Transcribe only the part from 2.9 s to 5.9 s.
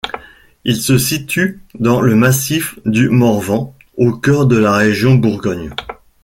Morvan, au cœur de la région Bourgogne.